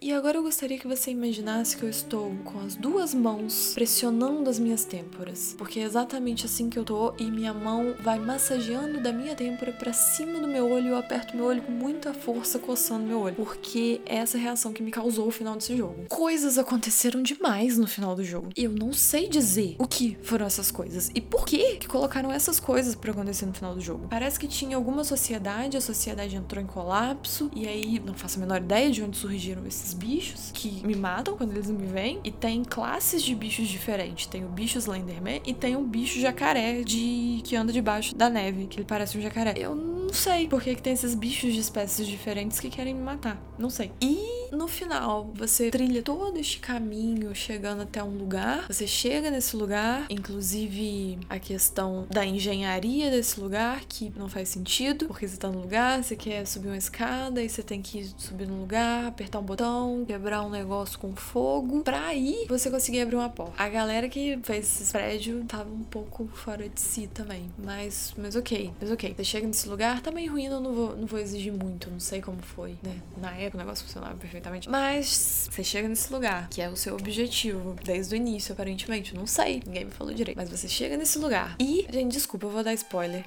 E 0.01 0.13
agora 0.13 0.37
eu 0.37 0.44
gostaria 0.44 0.79
que 0.79 0.87
você 0.87 1.11
imaginasse 1.11 1.75
que 1.75 1.83
eu 1.83 1.89
estou 1.89 2.33
com 2.45 2.59
as 2.59 2.75
duas 2.75 3.13
mãos 3.13 3.73
pressionando 3.73 4.49
as 4.49 4.57
minhas 4.57 4.85
têmporas. 4.85 5.55
Porque 5.57 5.79
é 5.79 5.83
exatamente 5.83 6.45
assim 6.45 6.69
que 6.69 6.79
eu 6.79 6.83
tô 6.83 7.13
e 7.17 7.29
minha 7.29 7.53
mão 7.53 7.95
vai 7.99 8.19
massageando 8.19 9.01
da 9.01 9.11
minha 9.11 9.35
têmpora 9.35 9.71
para 9.71 9.94
cima 9.94 10.39
do 10.39 10.47
meu 10.47 10.71
olho. 10.71 10.89
Eu 10.89 10.97
aperto 10.97 11.35
meu 11.35 11.45
olho 11.45 11.61
com 11.61 11.71
muita 11.71 12.13
força, 12.13 12.59
coçando 12.59 13.05
meu 13.05 13.19
olho. 13.21 13.35
Porque 13.35 13.70
porque 13.71 14.01
é 14.06 14.18
essa 14.18 14.38
reação 14.38 14.73
que 14.73 14.83
me 14.83 14.91
causou 14.91 15.29
o 15.29 15.31
final 15.31 15.56
desse 15.56 15.77
jogo. 15.77 16.06
Coisas 16.09 16.57
aconteceram 16.57 17.23
demais 17.23 17.77
no 17.77 17.88
final 17.88 18.13
do 18.13 18.21
jogo. 18.21 18.50
Eu 18.53 18.69
não 18.69 18.91
sei 18.91 19.29
dizer 19.29 19.77
o 19.79 19.88
que 19.88 20.18
foram 20.23 20.45
essas 20.45 20.69
coisas 20.69 21.09
e 21.15 21.21
por 21.21 21.45
que 21.45 21.77
que 21.77 21.88
colocaram 21.88 22.33
essas 22.33 22.59
coisas 22.59 22.95
para 22.95 23.12
acontecer 23.12 23.45
no 23.45 23.53
final 23.53 23.73
do 23.73 23.79
jogo. 23.79 24.07
Parece 24.09 24.38
que 24.38 24.45
tinha 24.45 24.75
alguma 24.75 25.06
sociedade, 25.06 25.77
a 25.77 25.81
sociedade 25.81 26.35
entrou 26.35 26.62
em 26.62 26.68
colapso 26.68 27.50
e 27.56 27.65
aí 27.65 27.97
não 27.97 28.13
faço 28.13 28.39
a 28.39 28.41
menor 28.41 28.57
ideia 28.57 28.91
de 28.91 29.01
onde 29.03 29.15
surgiram 29.15 29.65
esses 29.65 29.94
bichos 29.94 30.51
que 30.53 30.85
me 30.85 30.94
matam 30.95 31.38
quando 31.38 31.51
eles 31.51 31.69
me 31.69 31.88
veem. 31.88 32.19
E 32.25 32.31
tem 32.31 32.65
classes 32.65 33.23
de 33.23 33.33
bichos 33.33 33.69
diferentes. 33.69 34.25
Tem 34.25 34.44
o 34.44 34.50
bicho 34.50 34.79
Slenderman 34.79 35.41
e 35.45 35.53
tem 35.53 35.77
o 35.77 35.81
bicho 35.81 36.19
jacaré 36.19 36.83
de 36.83 37.39
que 37.45 37.56
anda 37.56 37.71
debaixo 37.71 38.13
da 38.13 38.29
neve, 38.29 38.68
que 38.68 38.79
ele 38.79 38.85
parece 38.85 39.18
um 39.18 39.21
jacaré. 39.21 39.53
Eu 39.56 39.73
não 39.73 40.00
sei 40.11 40.47
por 40.47 40.61
que, 40.61 40.75
que 40.75 40.81
tem 40.81 40.93
esses 40.93 41.15
bichos 41.15 41.53
de 41.53 41.59
espécies 41.59 42.07
diferentes 42.07 42.59
que 42.59 42.69
querem 42.69 42.93
me 42.93 43.01
matar. 43.01 43.41
Não 43.57 43.69
sei. 43.69 43.91
E 44.01 44.41
no 44.51 44.67
final, 44.67 45.31
você 45.33 45.71
trilha 45.71 46.01
todo 46.01 46.37
este 46.37 46.59
caminho 46.59 47.33
chegando 47.33 47.83
até 47.83 48.03
um 48.03 48.17
lugar. 48.17 48.65
Você 48.67 48.85
chega 48.85 49.31
nesse 49.31 49.55
lugar, 49.55 50.05
inclusive 50.09 51.19
a 51.29 51.39
questão 51.39 52.05
da 52.09 52.25
engenharia 52.25 53.09
desse 53.09 53.39
lugar, 53.39 53.81
que 53.87 54.11
não 54.15 54.27
faz 54.27 54.49
sentido, 54.49 55.07
porque 55.07 55.27
você 55.27 55.37
tá 55.37 55.49
no 55.49 55.61
lugar, 55.61 56.03
você 56.03 56.15
quer 56.15 56.45
subir 56.45 56.67
uma 56.67 56.77
escada 56.77 57.41
e 57.41 57.47
você 57.47 57.63
tem 57.63 57.81
que 57.81 58.11
subir 58.17 58.47
no 58.47 58.59
lugar, 58.59 59.07
apertar 59.07 59.39
um 59.39 59.43
botão, 59.43 60.03
quebrar 60.05 60.41
um 60.43 60.49
negócio 60.49 60.99
com 60.99 61.15
fogo, 61.15 61.81
pra 61.81 62.07
aí 62.07 62.45
você 62.49 62.69
conseguir 62.69 63.01
abrir 63.01 63.15
uma 63.15 63.29
porta. 63.29 63.53
A 63.61 63.69
galera 63.69 64.09
que 64.09 64.37
fez 64.43 64.81
esse 64.81 64.91
prédio 64.91 65.45
tava 65.47 65.69
um 65.69 65.83
pouco 65.83 66.27
fora 66.33 66.68
de 66.68 66.80
si 66.80 67.07
também, 67.07 67.49
mas, 67.57 68.13
mas 68.18 68.35
ok, 68.35 68.73
mas 68.81 68.91
ok. 68.91 69.13
Você 69.15 69.23
chega 69.23 69.47
nesse 69.47 69.69
lugar, 69.69 70.00
tá 70.01 70.11
meio 70.11 70.31
ruim, 70.31 70.45
eu 70.45 70.59
não 70.59 70.73
vou, 70.73 70.95
não 70.95 71.05
vou 71.05 71.19
exigir 71.19 71.53
muito, 71.53 71.89
não 71.89 71.99
sei 71.99 72.21
como 72.21 72.41
foi, 72.41 72.77
né? 72.83 72.99
Na 73.17 73.31
época 73.35 73.57
o 73.57 73.59
negócio 73.59 73.85
funcionava 73.85 74.15
perfeitamente. 74.15 74.69
Mas 74.69 75.47
você 75.49 75.63
chega 75.63 75.87
nesse 75.87 76.11
lugar, 76.11 76.49
que 76.49 76.61
é 76.61 76.69
o 76.69 76.75
seu 76.75 76.95
objetivo, 76.95 77.75
desde 77.83 78.15
o 78.15 78.17
início, 78.17 78.53
aparentemente. 78.53 79.15
Não 79.15 79.27
sei, 79.27 79.61
ninguém 79.65 79.85
me 79.85 79.91
falou 79.91 80.13
direito. 80.13 80.37
Mas 80.37 80.49
você 80.49 80.67
chega 80.67 80.97
nesse 80.97 81.17
lugar. 81.19 81.55
E, 81.59 81.87
gente, 81.91 82.11
desculpa, 82.13 82.45
eu 82.47 82.51
vou 82.51 82.63
dar 82.63 82.73
spoiler 82.73 83.25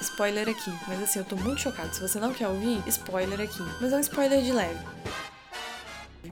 spoiler 0.00 0.48
aqui. 0.48 0.72
Mas 0.88 1.02
assim, 1.02 1.18
eu 1.18 1.24
tô 1.24 1.36
muito 1.36 1.60
chocado. 1.60 1.94
Se 1.94 2.00
você 2.00 2.18
não 2.18 2.32
quer 2.32 2.48
ouvir, 2.48 2.82
spoiler 2.88 3.40
aqui. 3.40 3.62
Mas 3.80 3.92
é 3.92 3.96
um 3.96 4.00
spoiler 4.00 4.42
de 4.42 4.52
leve. 4.52 4.99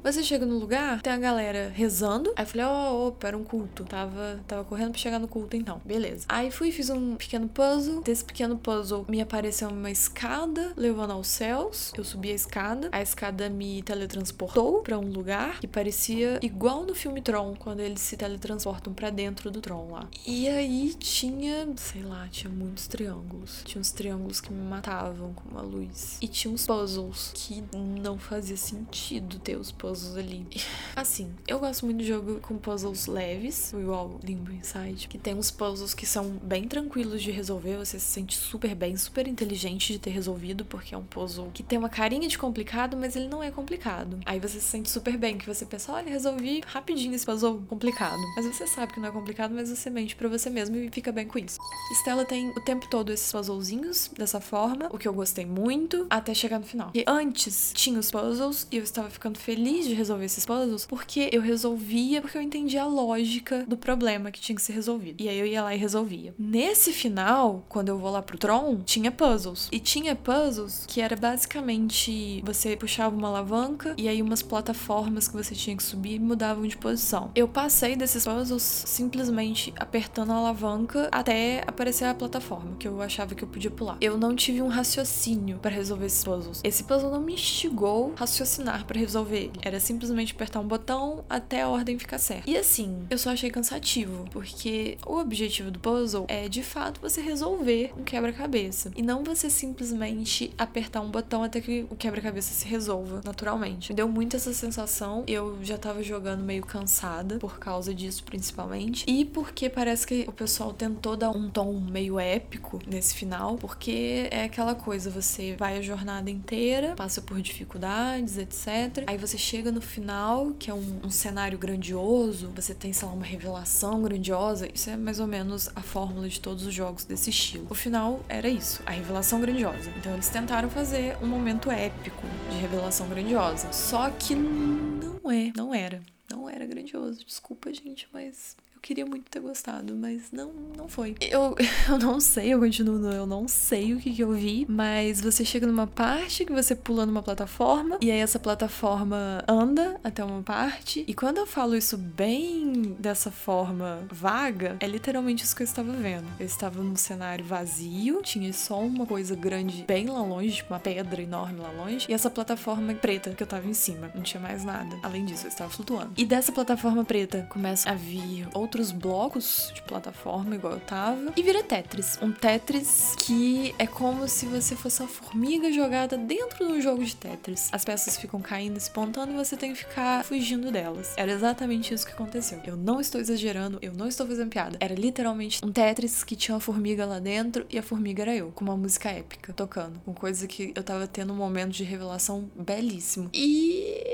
Você 0.03 0.23
chega 0.23 0.47
no 0.47 0.59
lugar, 0.59 1.03
tem 1.03 1.13
a 1.13 1.19
galera 1.19 1.73
rezando. 1.75 2.33
Aí 2.37 2.45
eu 2.45 2.47
falei, 2.47 2.67
ó, 2.67 2.93
oh, 2.93 3.09
opa, 3.09 3.29
era 3.29 3.37
um 3.37 3.45
culto. 3.45 3.85
Tava, 3.85 4.41
tava 4.47 4.65
correndo 4.65 4.93
pra 4.93 5.01
chegar 5.01 5.19
no 5.19 5.27
culto 5.29 5.57
então. 5.57 5.81
Beleza. 5.85 6.25
Aí 6.29 6.51
fui 6.51 6.71
fiz 6.71 6.89
um 6.89 7.17
pequeno 7.17 7.49
puzzle. 7.49 8.03
Desse 8.03 8.25
pequeno 8.25 8.57
puzzle 8.57 9.05
me 9.09 9.21
apareceu 9.21 9.69
uma 9.69 9.91
escada 9.91 10.73
levando 10.77 11.13
aos 11.13 11.27
céus. 11.27 11.93
Eu 11.97 12.05
subi 12.05 12.31
a 12.31 12.35
escada. 12.35 12.89
A 12.93 13.03
escada 13.03 13.51
me 13.51 13.83
teletransportou 13.83 14.83
para 14.83 14.99
um 14.99 15.11
lugar 15.11 15.61
que 15.61 15.67
parecia 15.67 16.39
igual 16.43 16.85
no 16.85 16.95
filme 16.95 17.21
Tron, 17.21 17.55
quando 17.59 17.81
eles 17.81 18.01
se 18.01 18.17
teletransportam 18.17 18.93
para 18.95 19.11
dentro 19.11 19.51
do 19.51 19.61
Tron 19.61 19.91
lá. 19.91 20.09
E 20.27 20.49
aí 20.49 20.95
tinha, 20.95 21.69
sei 21.77 22.03
lá, 22.03 22.29
tinha 22.29 22.53
muitos 22.53 22.87
triângulos. 22.87 23.63
Tinha 23.65 23.81
uns 23.81 23.91
triângulos 23.91 24.41
que 24.41 24.53
me 24.53 24.63
matavam 24.63 25.33
com 25.35 25.49
uma 25.51 25.63
luz. 25.63 26.19
E 26.21 26.29
tinha 26.29 26.53
uns 26.53 26.67
puzzles 26.67 27.33
que 27.35 27.65
não 28.01 28.19
fazia 28.19 28.57
sentido 28.57 29.39
ter 29.39 29.57
os 29.57 29.73
puzzles 29.73 29.88
puzzles 29.89 30.17
ali. 30.17 30.47
Assim, 30.95 31.31
eu 31.47 31.59
gosto 31.59 31.85
muito 31.85 31.99
de 31.99 32.07
jogo 32.07 32.41
com 32.41 32.59
puzzles 32.59 33.07
leves, 33.07 33.73
igual 33.73 34.21
Limbo 34.23 34.53
Inside, 34.53 35.09
que 35.09 35.17
tem 35.17 35.35
uns 35.35 35.51
puzzles 35.51 35.95
que 35.95 36.05
são 36.05 36.25
bem 36.43 36.65
tranquilos 36.69 37.23
de 37.23 37.31
resolver, 37.31 37.77
você 37.77 37.99
se 37.99 38.07
sente 38.07 38.37
super 38.37 38.75
bem, 38.75 38.97
super 38.97 39.27
inteligente 39.27 39.93
de 39.93 39.99
ter 39.99 40.11
resolvido, 40.11 40.65
porque 40.65 40.95
é 40.95 40.99
um 40.99 41.05
puzzle 41.05 41.51
que 41.55 41.63
tem 41.63 41.79
uma 41.79 41.89
carinha 41.89 42.29
de 42.29 42.37
complicado, 42.37 42.97
mas 42.97 43.17
ele 43.17 43.29
não 43.29 43.43
é 43.43 43.51
complicado. 43.51 44.19
Aí 44.27 44.39
você 44.39 44.61
se 44.61 44.67
sente 44.67 44.91
super 44.91 45.17
bem, 45.17 45.39
que 45.39 45.47
você 45.47 45.65
pensa, 45.65 45.93
olha, 45.93 46.11
resolvi 46.11 46.63
rapidinho 46.67 47.15
esse 47.15 47.25
puzzle 47.25 47.63
complicado. 47.69 48.19
Mas 48.37 48.47
você 48.47 48.67
sabe 48.67 48.93
que 48.93 49.01
não 49.01 49.09
é 49.09 49.13
complicado, 49.13 49.55
mas 49.55 49.71
você 49.71 49.89
mente 49.89 50.17
para 50.17 50.29
você 50.29 50.51
mesmo 50.51 50.77
e 50.77 50.91
fica 50.91 51.13
bem 51.13 51.27
com 51.27 51.39
isso. 51.39 51.59
Stella 52.01 52.25
tem 52.25 52.51
o 52.51 52.61
tempo 52.61 52.89
todo 52.91 53.13
esses 53.13 53.31
puzzlezinhos 53.31 54.11
dessa 54.17 54.41
forma, 54.41 54.89
o 54.93 54.99
que 54.99 55.09
eu 55.09 55.15
gostei 55.15 55.47
muito, 55.47 56.07
até 56.11 56.35
chegar 56.35 56.59
no 56.59 56.67
final. 56.67 56.91
E 56.95 57.05
antes 57.07 57.73
tinha 57.75 57.99
os 57.99 58.11
puzzles 58.11 58.67
e 58.71 58.77
eu 58.77 58.83
estava 58.83 59.09
ficando 59.09 59.39
feliz 59.39 59.78
de 59.87 59.95
resolver 59.95 60.25
esses 60.25 60.45
puzzles 60.45 60.87
porque 60.87 61.29
eu 61.33 61.41
resolvia, 61.41 62.21
porque 62.21 62.37
eu 62.37 62.43
entendia 62.43 62.83
a 62.83 62.87
lógica 62.87 63.65
do 63.67 63.77
problema 63.77 64.31
que 64.31 64.41
tinha 64.41 64.57
que 64.57 64.63
ser 64.63 64.73
resolvido. 64.73 65.23
E 65.23 65.29
aí 65.29 65.39
eu 65.39 65.47
ia 65.47 65.63
lá 65.63 65.75
e 65.75 65.79
resolvia. 65.79 66.35
Nesse 66.39 66.93
final, 66.93 67.65
quando 67.69 67.89
eu 67.89 67.99
vou 67.99 68.11
lá 68.11 68.23
pro 68.23 68.39
Tron, 68.39 68.81
tinha 68.85 69.11
puzzles. 69.11 69.69
E 69.71 69.79
tinha 69.79 70.15
puzzles 70.15 70.85
que 70.87 71.01
era 71.01 71.17
basicamente 71.17 72.43
você 72.45 72.77
puxava 72.77 73.15
uma 73.15 73.29
alavanca 73.29 73.95
e 73.97 74.09
aí 74.09 74.23
umas 74.23 74.43
plataformas 74.43 75.29
que 75.29 75.35
você 75.35 75.55
tinha 75.55 75.77
que 75.77 75.83
subir 75.83 76.19
mudavam 76.19 76.67
de 76.67 76.77
posição. 76.77 77.31
Eu 77.35 77.49
passei 77.49 77.97
desses 77.97 78.25
puzzles 78.25 78.63
simplesmente 78.63 79.73
apertando 79.77 80.33
a 80.33 80.37
alavanca 80.37 81.09
até 81.13 81.63
aparecer 81.67 82.05
a 82.05 82.15
plataforma 82.15 82.77
que 82.79 82.89
eu 82.89 83.01
achava 83.03 83.35
que 83.35 83.45
eu 83.45 83.49
podia 83.49 83.71
pular. 83.71 83.97
Eu 84.01 84.17
não 84.17 84.35
tive 84.35 84.63
um 84.63 84.69
raciocínio 84.69 85.59
para 85.59 85.71
resolver 85.71 86.07
esses 86.07 86.25
puzzles. 86.25 86.61
Esse 86.65 86.85
puzzle 86.85 87.11
não 87.11 87.21
me 87.21 87.35
instigou 87.35 88.13
raciocinar 88.17 88.85
para 88.87 88.99
resolver 88.99 89.39
ele. 89.39 89.51
Era 89.69 89.81
simplesmente 89.81 90.33
apertar 90.33 90.61
um 90.61 90.67
botão 90.67 91.25
até 91.29 91.61
a 91.61 91.69
ordem 91.69 91.99
ficar 91.99 92.19
certa. 92.19 92.49
E 92.49 92.57
assim, 92.57 93.07
eu 93.11 93.19
só 93.19 93.31
achei 93.31 93.51
cansativo, 93.51 94.25
porque 94.31 94.97
o 95.07 95.19
objetivo 95.19 95.71
do 95.71 95.79
puzzle 95.79 96.25
é 96.27 96.49
de 96.49 96.63
fato 96.63 97.03
você 97.03 97.21
resolver 97.21 97.93
um 97.99 98.03
quebra-cabeça 98.03 98.91
e 98.97 99.03
não 99.03 99.23
você 99.23 99.51
simplesmente 99.51 100.51
apertar 100.57 101.03
um 101.03 101.11
botão 101.11 101.43
até 101.43 101.61
que 101.61 101.87
o 101.91 101.97
quebra-cabeça 101.97 102.55
se 102.55 102.67
resolva 102.67 103.21
naturalmente. 103.25 103.91
Me 103.91 103.97
deu 103.97 104.09
muito 104.09 104.37
essa 104.37 104.55
sensação. 104.55 105.25
Eu 105.27 105.59
já 105.63 105.77
tava 105.77 106.03
jogando 106.03 106.43
meio 106.43 106.65
cansada 106.65 107.39
por 107.39 107.59
causa 107.59 107.95
disso, 107.95 108.25
principalmente, 108.25 109.05
e 109.07 109.25
porque 109.27 109.69
parece 109.69 110.07
que 110.07 110.25
o 110.27 110.33
pessoal 110.33 110.73
tentou 110.73 111.15
dar 111.15 111.31
um 111.31 111.51
tom 111.51 111.75
meio 111.79 112.19
épico 112.19 112.79
nesse 112.87 113.15
final, 113.15 113.57
porque 113.57 114.29
é 114.31 114.45
aquela 114.45 114.75
coisa, 114.75 115.11
você 115.11 115.55
vai 115.59 115.77
a 115.77 115.83
jornada 115.83 116.31
inteira, 116.31 116.95
passa 116.97 117.21
por 117.21 117.41
dificuldades, 117.43 118.39
etc. 118.39 119.05
Aí 119.07 119.19
você 119.19 119.37
chega 119.37 119.58
no 119.63 119.81
final, 119.81 120.53
que 120.59 120.71
é 120.71 120.75
um, 120.75 121.01
um 121.05 121.11
cenário 121.11 121.59
grandioso, 121.59 122.51
você 122.55 122.75
tem, 122.75 122.93
sei 122.93 123.07
lá, 123.09 123.15
uma 123.15 123.25
revelação 123.25 124.03
grandiosa. 124.03 124.69
Isso 124.73 124.89
é 124.91 124.97
mais 124.97 125.21
ou 125.21 125.27
menos 125.27 125.71
a 125.75 125.83
fórmula 125.83 126.29
de 126.29 126.41
todos 126.41 126.65
os 126.67 126.73
jogos 126.73 127.05
desse 127.05 127.31
estilo. 127.31 127.67
O 127.69 127.75
final 127.75 128.21
era 128.29 128.49
isso, 128.49 128.83
a 128.87 128.91
revelação 128.91 129.41
grandiosa. 129.41 129.91
Então 129.97 130.15
eles 130.15 130.29
tentaram 130.29 130.71
fazer 130.71 131.17
um 131.23 131.27
momento 131.27 131.71
épico 131.71 132.23
de 132.51 132.57
revelação 132.59 133.09
grandiosa. 133.09 133.73
Só 133.73 134.11
que 134.11 134.35
não 134.35 135.31
é, 135.31 135.53
não 135.55 135.75
era. 135.75 136.03
Não 136.31 136.49
era 136.49 136.67
grandioso. 136.67 137.25
Desculpa, 137.25 137.73
gente, 137.73 138.09
mas 138.13 138.57
eu 138.79 138.81
queria 138.81 139.05
muito 139.05 139.29
ter 139.29 139.41
gostado, 139.41 139.95
mas 139.97 140.31
não, 140.31 140.53
não 140.77 140.89
foi. 140.89 141.17
Eu, 141.21 141.57
eu 141.91 141.99
não 141.99 142.21
sei, 142.21 142.55
eu 142.55 142.61
continuo, 142.61 143.05
eu 143.11 143.27
não 143.27 143.49
sei 143.49 143.93
o 143.93 143.99
que, 143.99 144.13
que 144.15 144.23
eu 144.23 144.33
vi, 144.33 144.65
mas 144.69 145.21
você 145.21 145.45
chega 145.45 145.67
numa 145.67 145.87
parte 145.87 146.45
que 146.45 146.53
você 146.53 146.77
pula 146.77 147.05
numa 147.05 147.23
plataforma, 147.23 147.99
e 148.01 148.11
aí 148.11 148.19
essa 148.19 148.39
plataforma 148.39 149.43
anda 149.49 149.99
até 150.05 150.25
uma 150.25 150.43
parte, 150.43 151.05
e 151.07 151.13
quando 151.13 151.39
eu 151.39 151.47
falo 151.47 151.77
isso 151.77 151.99
bem 151.99 152.97
dessa 152.99 153.31
forma 153.31 154.07
vaga, 154.11 154.77
é 154.79 154.87
literalmente 154.87 155.45
isso 155.45 155.57
que 155.57 155.63
eu 155.63 155.67
estava 155.67 155.93
vendo. 155.93 156.27
Eu 156.39 156.47
estava 156.47 156.81
num 156.83 156.97
cenário 156.97 157.45
vazio, 157.45 158.23
tinha 158.23 158.53
só 158.53 158.81
uma 158.81 159.07
coisa 159.07 159.35
grande 159.35 159.85
bem 159.87 160.07
lá 160.07 160.23
longe, 160.23 160.57
tipo 160.57 160.73
uma 160.73 160.81
pedra 160.81 161.21
enorme 161.21 161.61
lá 161.61 161.71
longe, 161.73 162.07
e 162.09 162.15
essa 162.15 162.31
plataforma 162.31 162.95
preta 162.95 163.31
que 163.31 163.43
eu 163.43 163.47
tava 163.47 163.67
em 163.67 163.75
cima. 163.75 164.11
Não 164.15 164.23
tinha 164.23 164.41
mais 164.41 164.65
nada. 164.65 164.97
Além 165.03 165.25
disso, 165.25 165.47
eu 165.47 165.49
estava 165.49 165.69
flutuando. 165.69 166.13
E 166.17 166.25
dessa 166.25 166.53
plataforma 166.53 167.05
preta 167.05 167.47
começa 167.51 167.91
a 167.91 167.95
vir 167.95 168.47
outros 168.69 168.93
blocos 168.93 169.73
de 169.75 169.81
plataforma, 169.81 170.55
igual 170.55 170.75
eu 170.75 170.81
tava, 170.81 171.33
e 171.35 171.43
vira 171.43 171.63
Tetris. 171.63 172.19
Um 172.21 172.31
Tetris 172.31 173.17
que 173.19 173.75
é 173.79 173.87
como 173.87 174.29
se 174.29 174.45
você 174.45 174.77
fosse 174.77 175.01
uma 175.01 175.09
formiga 175.09 175.73
jogada 175.73 176.19
dentro 176.19 176.67
de 176.67 176.73
um 176.75 176.81
jogo 176.81 177.03
de 177.03 177.17
Tetris. 177.17 177.71
As 177.73 177.83
peças 177.83 178.19
ficam 178.19 178.43
caindo, 178.43 178.77
espontando 178.77 179.33
e 179.33 179.37
você 179.37 179.57
tem 179.57 179.73
que 179.73 179.79
ficar 179.79 180.23
fugindo 180.23 180.71
delas. 180.71 181.15
Era 181.17 181.33
exatamente 181.33 181.95
isso 181.95 182.07
que 182.07 182.13
aconteceu. 182.13 182.61
Eu 182.63 182.77
não 182.77 183.01
estou 183.01 183.19
exagerando, 183.19 183.79
eu 183.81 183.95
não 183.95 184.07
estou 184.07 184.27
fazendo 184.27 184.51
piada. 184.51 184.77
Era 184.81 184.95
literalmente 184.95 185.65
um 185.65 185.73
Tetris 185.73 186.23
que 186.23 186.37
tinha 186.37 186.55
uma 186.55 186.61
formiga 186.61 187.07
lá 187.07 187.19
dentro 187.19 187.65
e 187.71 187.79
a 187.79 187.83
formiga 187.83 188.23
era 188.23 188.37
eu, 188.37 188.53
com 188.55 188.65
uma 188.65 188.77
música 188.77 189.09
épica 189.09 189.51
tocando, 189.55 189.99
com 190.05 190.13
coisa 190.13 190.47
que 190.47 190.73
eu 190.75 190.83
tava 190.83 191.07
tendo 191.07 191.33
um 191.33 191.37
momento 191.37 191.71
de 191.71 191.85
revelação 191.85 192.51
belíssimo. 192.55 193.31
E 193.33 194.05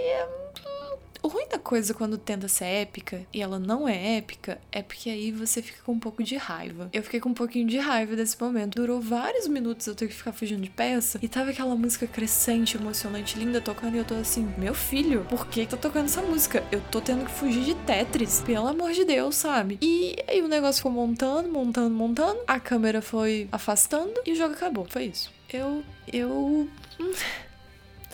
ruim 1.35 1.49
da 1.49 1.59
coisa 1.59 1.93
quando 1.93 2.17
tenta 2.17 2.47
ser 2.47 2.65
épica 2.65 3.27
e 3.33 3.43
ela 3.43 3.59
não 3.59 3.89
é 3.89 4.19
épica 4.19 4.61
é 4.71 4.83
porque 4.83 5.11
aí 5.11 5.33
você 5.33 5.61
fica 5.61 5.83
com 5.83 5.93
um 5.93 5.99
pouco 5.99 6.23
de 6.23 6.37
raiva. 6.37 6.89
Eu 6.93 7.03
fiquei 7.03 7.19
com 7.19 7.31
um 7.31 7.35
pouquinho 7.35 7.67
de 7.67 7.77
raiva 7.77 8.15
desse 8.15 8.41
momento. 8.41 8.77
Durou 8.77 9.01
vários 9.01 9.49
minutos 9.49 9.85
eu 9.87 9.97
ter 9.97 10.07
que 10.07 10.15
ficar 10.15 10.33
fugindo 10.33 10.63
de 10.63 10.71
peça 10.71 11.19
e 11.21 11.27
tava 11.27 11.51
aquela 11.51 11.75
música 11.75 12.07
crescente, 12.07 12.77
emocionante, 12.77 13.37
linda 13.37 13.61
tocando 13.61 13.97
e 13.97 13.99
eu 13.99 14.05
tô 14.05 14.15
assim, 14.15 14.49
meu 14.57 14.75
filho, 14.75 15.27
por 15.29 15.49
que 15.49 15.67
tá 15.67 15.77
tocando 15.77 16.05
essa 16.05 16.23
música? 16.23 16.63
Eu 16.71 16.81
tô 16.93 17.01
tendo 17.01 17.25
que 17.25 17.33
fugir 17.33 17.65
de 17.65 17.75
Tetris, 17.75 18.41
pelo 18.41 18.69
amor 18.69 18.93
de 18.93 19.05
Deus, 19.05 19.35
sabe? 19.35 19.77
E 19.83 20.17
aí 20.29 20.41
o 20.41 20.47
negócio 20.47 20.83
foi 20.83 20.93
montando, 20.93 21.49
montando, 21.49 21.93
montando, 21.93 22.41
a 22.47 22.61
câmera 22.61 23.03
foi 23.03 23.49
afastando 23.51 24.15
e 24.25 24.33
o 24.33 24.37
jogo 24.37 24.55
acabou. 24.55 24.87
Foi 24.89 25.07
isso. 25.07 25.33
Eu. 25.53 25.83
Eu. 26.13 26.69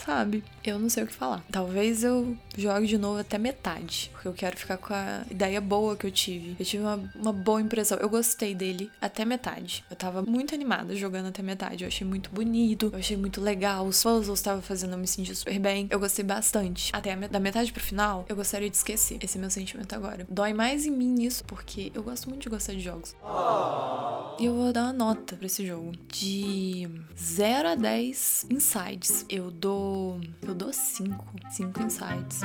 sabe? 0.00 0.42
Eu 0.64 0.78
não 0.78 0.88
sei 0.88 1.04
o 1.04 1.06
que 1.06 1.12
falar. 1.12 1.44
Talvez 1.50 2.02
eu 2.02 2.36
jogue 2.56 2.86
de 2.86 2.98
novo 2.98 3.18
até 3.18 3.38
metade, 3.38 4.10
porque 4.12 4.28
eu 4.28 4.32
quero 4.32 4.56
ficar 4.56 4.76
com 4.76 4.92
a 4.92 5.22
ideia 5.30 5.60
boa 5.60 5.96
que 5.96 6.06
eu 6.06 6.10
tive. 6.10 6.56
Eu 6.58 6.64
tive 6.64 6.82
uma, 6.82 7.00
uma 7.14 7.32
boa 7.32 7.60
impressão. 7.60 7.98
Eu 7.98 8.08
gostei 8.08 8.54
dele 8.54 8.90
até 9.00 9.24
metade. 9.24 9.84
Eu 9.90 9.96
tava 9.96 10.22
muito 10.22 10.54
animada 10.54 10.94
jogando 10.94 11.28
até 11.28 11.42
metade. 11.42 11.84
Eu 11.84 11.88
achei 11.88 12.06
muito 12.06 12.30
bonito, 12.30 12.90
eu 12.92 12.98
achei 12.98 13.16
muito 13.16 13.40
legal. 13.40 13.86
Os 13.86 14.02
puzzles 14.02 14.38
estavam 14.38 14.62
fazendo 14.62 14.92
eu 14.92 14.98
me 14.98 15.06
sentir 15.06 15.34
super 15.34 15.58
bem. 15.58 15.86
Eu 15.90 16.00
gostei 16.00 16.24
bastante. 16.24 16.90
Até 16.92 17.16
da 17.16 17.40
metade 17.40 17.72
pro 17.72 17.82
final, 17.82 18.24
eu 18.28 18.36
gostaria 18.36 18.68
de 18.68 18.76
esquecer. 18.76 19.18
Esse 19.22 19.38
é 19.38 19.40
meu 19.40 19.50
sentimento 19.50 19.94
agora. 19.94 20.26
Dói 20.28 20.52
mais 20.52 20.86
em 20.86 20.90
mim 20.90 21.22
isso, 21.22 21.44
porque 21.44 21.92
eu 21.94 22.02
gosto 22.02 22.28
muito 22.28 22.42
de 22.42 22.48
gostar 22.48 22.72
de 22.72 22.80
jogos. 22.80 23.14
E 24.38 24.46
eu 24.46 24.54
vou 24.54 24.72
dar 24.72 24.84
uma 24.84 24.92
nota 24.92 25.36
pra 25.36 25.46
esse 25.46 25.66
jogo. 25.66 25.92
De 26.08 26.88
0 27.18 27.68
a 27.68 27.74
10 27.74 28.46
insides. 28.50 29.24
Eu 29.28 29.50
dou 29.50 30.20
eu 30.42 30.54
dou 30.54 30.72
cinco, 30.72 31.26
cinco 31.50 31.82
insights. 31.82 32.39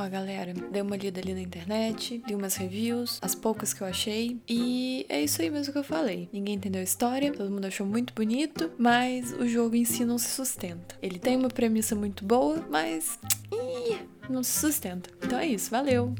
Ó, 0.00 0.08
galera, 0.08 0.54
dei 0.54 0.80
uma 0.80 0.96
lida 0.96 1.20
ali 1.20 1.34
na 1.34 1.42
internet, 1.42 2.22
li 2.26 2.34
umas 2.34 2.56
reviews, 2.56 3.18
as 3.20 3.34
poucas 3.34 3.74
que 3.74 3.82
eu 3.82 3.86
achei, 3.86 4.40
e 4.48 5.04
é 5.10 5.22
isso 5.22 5.42
aí 5.42 5.50
mesmo 5.50 5.74
que 5.74 5.78
eu 5.78 5.84
falei. 5.84 6.26
Ninguém 6.32 6.54
entendeu 6.54 6.80
a 6.80 6.84
história, 6.84 7.30
todo 7.30 7.50
mundo 7.50 7.66
achou 7.66 7.86
muito 7.86 8.14
bonito, 8.14 8.70
mas 8.78 9.34
o 9.34 9.46
jogo 9.46 9.76
em 9.76 9.84
si 9.84 10.06
não 10.06 10.16
se 10.16 10.28
sustenta. 10.28 10.96
Ele 11.02 11.18
tem 11.18 11.36
uma 11.36 11.48
premissa 11.48 11.94
muito 11.94 12.24
boa, 12.24 12.66
mas. 12.70 13.18
Ih, 13.52 13.98
não 14.30 14.42
se 14.42 14.58
sustenta. 14.58 15.10
Então 15.22 15.38
é 15.38 15.46
isso, 15.46 15.70
valeu! 15.70 16.14